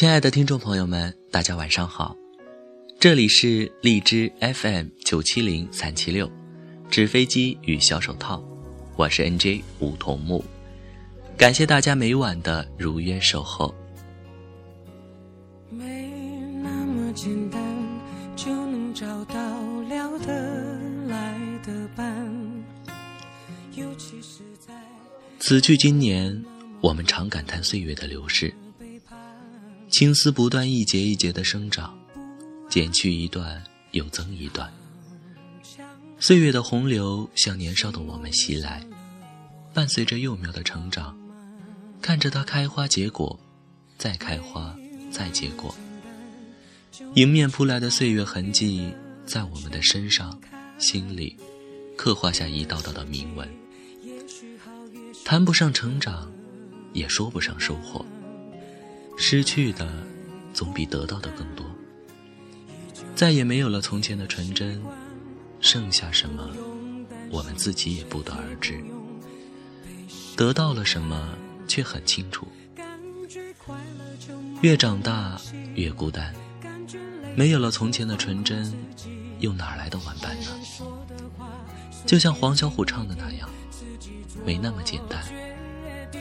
[0.00, 2.16] 亲爱的听众朋友们，大家晚上好，
[2.98, 6.26] 这里是荔枝 FM 九七零三七六，
[6.90, 8.42] 纸飞机与小手套，
[8.96, 10.42] 我是 NJ 梧桐木，
[11.36, 13.74] 感谢大家每晚的如约守候。
[15.68, 16.08] 没
[16.62, 17.62] 那么简单
[18.34, 19.36] 就能找到
[19.82, 22.26] 聊得来的伴，
[23.74, 24.72] 尤其是在
[25.40, 26.42] 此去今年，
[26.80, 28.50] 我们常感叹岁月的流逝。
[30.00, 31.94] 青丝不断一节一节的生长，
[32.70, 34.72] 剪去一段又增一段。
[36.18, 38.82] 岁月的洪流向年少的我们袭来，
[39.74, 41.14] 伴随着幼苗的成长，
[42.00, 43.38] 看着它开花结果，
[43.98, 44.74] 再开花
[45.10, 45.74] 再结果。
[47.14, 48.90] 迎面扑来的岁月痕迹，
[49.26, 50.40] 在我们的身上、
[50.78, 51.36] 心里，
[51.94, 53.46] 刻画下一道道的铭文。
[55.26, 56.32] 谈不上成长，
[56.94, 58.02] 也说不上收获。
[59.22, 59.86] 失去的
[60.54, 61.64] 总比得到的更多，
[63.14, 64.82] 再也没有了从前的纯真，
[65.60, 66.48] 剩下什么，
[67.30, 68.82] 我们自己也不得而知。
[70.38, 71.36] 得到了什么，
[71.68, 72.48] 却很清楚。
[74.62, 75.38] 越长大
[75.74, 76.34] 越孤单，
[77.36, 78.72] 没有了从前的纯真，
[79.38, 80.46] 又哪来的玩伴呢？
[82.06, 83.50] 就像黄小琥唱的那样，
[84.46, 85.22] 没那么简单，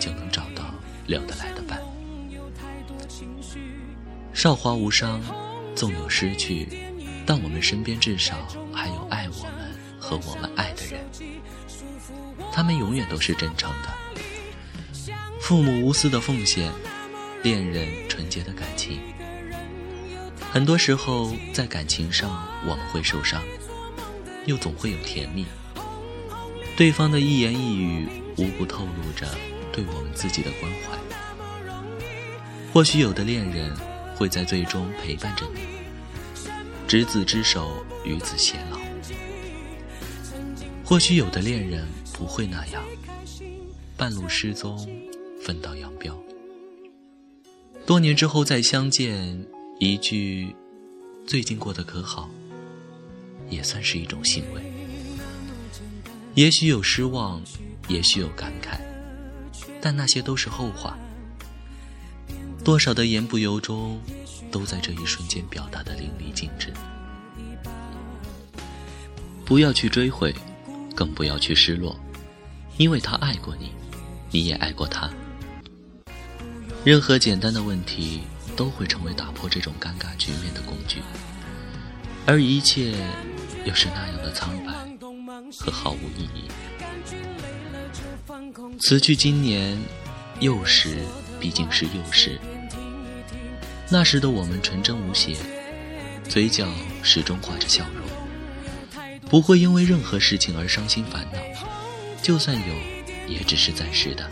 [0.00, 0.74] 就能找到
[1.06, 1.62] 聊得来的
[4.32, 4.54] 韶。
[4.54, 5.20] 华无伤，
[5.74, 6.68] 纵有失去，
[7.24, 8.36] 但我们身边至少
[8.72, 9.52] 还有爱我们
[9.98, 11.00] 和我们爱的人，
[12.52, 13.88] 他们永远都是真诚的。
[15.40, 16.72] 父母无私的奉献，
[17.42, 19.00] 恋人纯洁的感情。
[20.50, 23.42] 很多时候，在感情上我们会受伤，
[24.46, 25.46] 又总会有甜蜜。
[26.76, 29.26] 对方的一言一语，无不透露着
[29.72, 30.98] 对我们自己的关怀。
[32.72, 33.87] 或许有的恋人。
[34.18, 35.60] 会在最终陪伴着你，
[36.88, 37.70] 执子之手，
[38.04, 38.76] 与子偕老。
[40.84, 42.82] 或许有的恋人不会那样，
[43.96, 44.76] 半路失踪，
[45.40, 46.18] 分道扬镳。
[47.86, 49.46] 多年之后再相见，
[49.78, 50.52] 一句
[51.24, 52.28] “最近过得可好”，
[53.48, 54.60] 也算是一种欣慰。
[56.34, 57.40] 也许有失望，
[57.86, 58.80] 也许有感慨，
[59.80, 60.98] 但那些都是后话。
[62.68, 63.98] 多少的言不由衷，
[64.50, 66.70] 都在这一瞬间表达的淋漓尽致。
[69.42, 70.34] 不要去追悔，
[70.94, 71.98] 更不要去失落，
[72.76, 73.72] 因为他爱过你，
[74.30, 75.08] 你也爱过他。
[76.84, 78.20] 任何简单的问题
[78.54, 81.00] 都会成为打破这种尴尬局面的工具，
[82.26, 82.94] 而一切
[83.64, 84.74] 又是那样的苍白
[85.58, 86.44] 和毫无意义。
[88.78, 89.74] 辞去今年，
[90.40, 90.98] 幼时
[91.40, 92.38] 毕竟是幼时。
[93.90, 95.34] 那时的我们纯真无邪，
[96.28, 96.68] 嘴角
[97.02, 98.06] 始终挂着笑容，
[99.30, 101.38] 不会因为任何事情而伤心烦恼。
[102.20, 102.74] 就算有，
[103.26, 104.28] 也只是暂时的。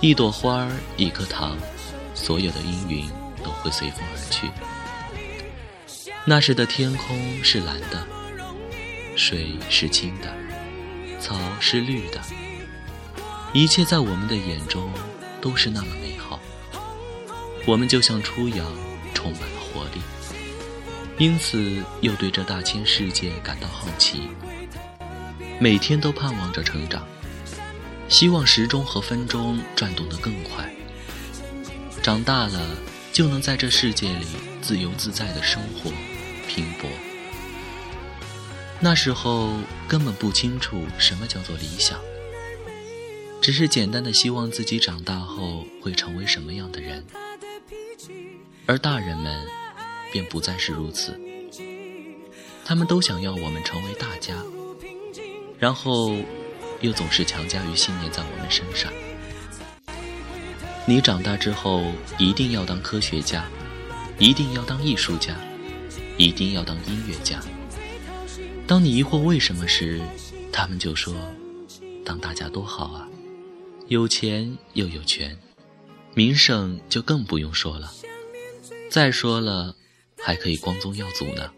[0.00, 1.58] 一朵花儿，一颗糖，
[2.14, 3.06] 所有的阴云
[3.44, 4.48] 都会随风而去。
[6.24, 8.06] 那时的天空是蓝的，
[9.14, 10.34] 水是清的，
[11.20, 12.18] 草是绿的，
[13.52, 14.90] 一切在我们的眼中
[15.38, 16.40] 都是那么美好。
[17.68, 18.66] 我们就像初阳，
[19.12, 20.00] 充满了活力，
[21.18, 24.22] 因此又对这大千世界感到好奇。
[25.60, 27.06] 每天都盼望着成长，
[28.08, 30.74] 希望时钟和分钟转动得更快。
[32.02, 32.58] 长大了，
[33.12, 34.24] 就能在这世界里
[34.62, 35.92] 自由自在的生活、
[36.48, 36.88] 拼搏。
[38.80, 39.52] 那时候
[39.86, 42.00] 根本不清楚什么叫做理想，
[43.42, 47.04] 只是简单的希望自己长大后会成为什么样的人。
[48.68, 49.46] 而大人们，
[50.12, 51.18] 便不再是如此。
[52.66, 54.34] 他们都想要我们成为大家，
[55.58, 56.14] 然后，
[56.82, 58.92] 又总是强加于信念在我们身上。
[60.84, 61.82] 你长大之后
[62.18, 63.48] 一定要当科学家，
[64.18, 65.34] 一定要当艺术家，
[66.18, 67.40] 一定要当音乐家。
[68.66, 69.98] 当你疑惑为什么时，
[70.52, 71.14] 他们就说
[72.04, 73.08] ：“当大家多好啊，
[73.86, 75.34] 有钱又有权，
[76.12, 77.90] 名声就更不用说了。”
[78.90, 79.76] 再说了，
[80.16, 81.52] 还可以光宗耀祖呢。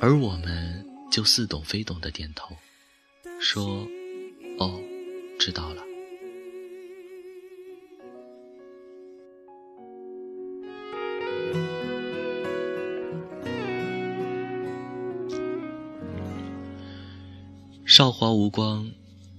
[0.00, 2.56] 而我们就似懂非懂的点头，
[3.38, 3.86] 说
[4.58, 4.80] ：“哦，
[5.38, 5.84] 知道了。”
[17.86, 18.90] 少华无光，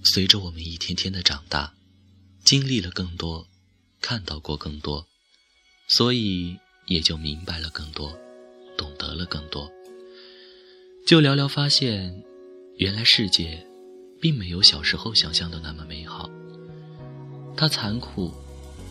[0.04, 1.74] 随着我们一天天的长大，
[2.44, 3.46] 经历了更多，
[4.00, 5.06] 看到过更多。
[5.88, 6.56] 所以
[6.86, 8.16] 也就明白了更多，
[8.76, 9.70] 懂得了更多。
[11.06, 12.24] 就寥寥发现，
[12.76, 13.64] 原来世界
[14.20, 16.28] 并没有小时候想象的那么美好。
[17.56, 18.34] 它残酷、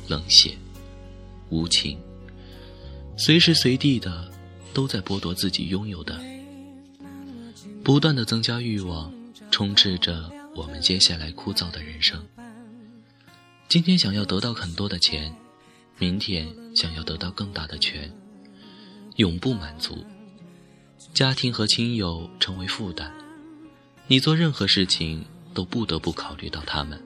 [0.08, 0.58] 冷血、
[1.50, 2.00] 无情，
[3.18, 4.32] 随时随地的
[4.74, 6.20] 都在剥夺自己拥有的，
[7.84, 9.14] 不断的增加欲望，
[9.52, 12.26] 充斥着我们接下来枯燥的人生。
[13.68, 15.36] 今天想要得到很多的钱，
[15.98, 18.12] 明天想要得到更大的权，
[19.16, 20.06] 永不满足。
[21.14, 23.10] 家庭和亲友成为负担，
[24.08, 27.02] 你做任何事情都不得不考虑到他们。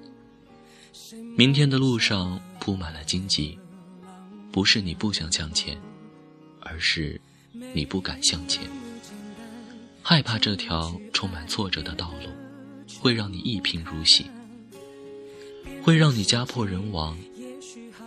[1.38, 3.60] 明天的路上铺满了荆棘，
[4.52, 5.80] 不是你不想向前，
[6.60, 7.22] 而是
[7.76, 8.68] 你不敢向前，
[10.02, 12.30] 害怕这条充满挫折的道路
[13.00, 14.26] 会让你一贫如洗，
[15.84, 17.16] 会让你家破人亡，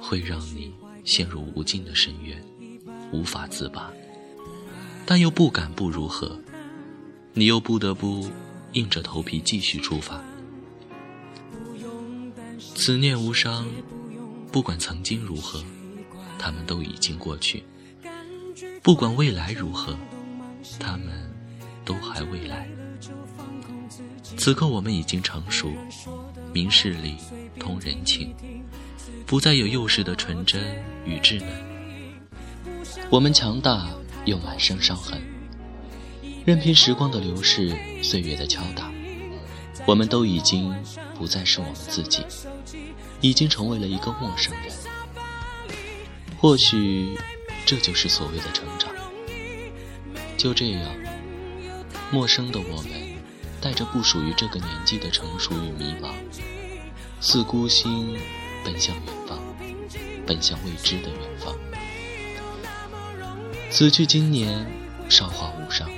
[0.02, 2.44] 会让你陷入无尽的深渊，
[3.12, 3.92] 无法自拔。
[5.06, 6.36] 但又不敢不如何，
[7.34, 8.28] 你又不得不
[8.72, 10.20] 硬着头皮继续出发。
[12.74, 13.68] 此念无伤，
[14.50, 15.62] 不管曾经如何，
[16.38, 17.62] 他们都已经过去；
[18.82, 19.96] 不管未来如何，
[20.80, 21.08] 他们
[21.84, 22.68] 都还未来。
[24.36, 25.70] 此刻我们已经成熟，
[26.52, 27.16] 明事理，
[27.58, 28.34] 通人情，
[29.26, 30.62] 不再有幼时的纯真
[31.04, 31.48] 与稚嫩。
[33.10, 33.88] 我们强大。
[34.24, 35.20] 又满身伤痕，
[36.44, 38.88] 任凭时光的流逝，岁月的敲打，
[39.84, 40.72] 我们都已经
[41.18, 42.24] 不再是我们自己，
[43.20, 44.72] 已经成为了一个陌生人。
[46.38, 47.18] 或许，
[47.66, 48.88] 这就是所谓的成长。
[50.36, 50.88] 就这样，
[52.12, 52.92] 陌生的我们，
[53.58, 56.12] 带着不属于这个年纪的成熟与迷茫，
[57.22, 58.18] 似孤星
[58.62, 59.38] 奔向远方，
[60.26, 61.56] 奔向未知的远方。
[63.70, 64.70] 此去经年，
[65.08, 65.88] 韶华无伤；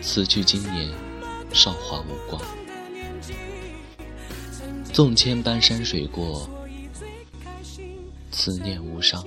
[0.00, 0.92] 此去经年，
[1.52, 2.40] 韶华无光。
[4.92, 6.48] 纵千般山水过，
[8.30, 9.26] 此念无伤。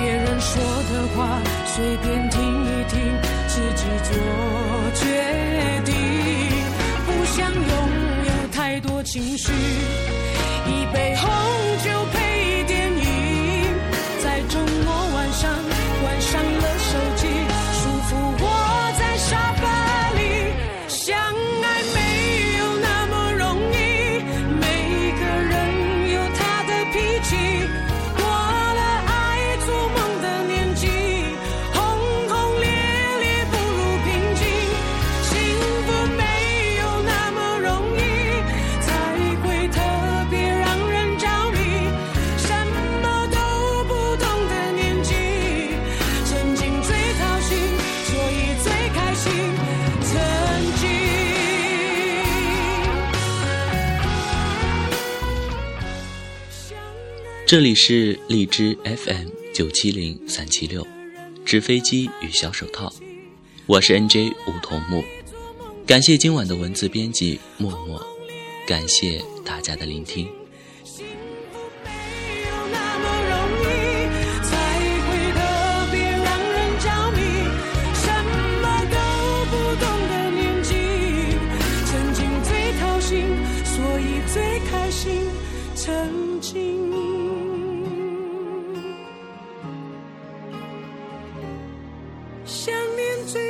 [0.00, 2.98] 别人说的话随便听一听，
[3.48, 4.14] 自己做
[4.94, 5.02] 决
[5.84, 5.94] 定。
[7.06, 7.64] 不想拥
[8.24, 9.52] 有太多情绪，
[10.66, 11.28] 一杯红
[57.50, 60.86] 这里是荔枝 FM 九七零三七六，
[61.44, 62.94] 纸飞机与小手套，
[63.66, 65.02] 我是 NJ 梧桐木，
[65.84, 68.00] 感谢今晚的文字编辑默默，
[68.68, 70.28] 感谢大家的聆听。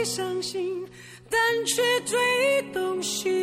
[0.05, 0.87] 伤心，
[1.29, 3.40] 但却最动心